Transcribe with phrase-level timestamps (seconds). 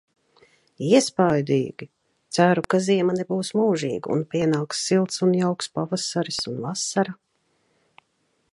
[0.85, 1.87] Iespaidīgi!
[2.37, 7.15] Ceru, ka ziema nebūs mūžīga un pienaks silts un jauks pavasaris un vasara...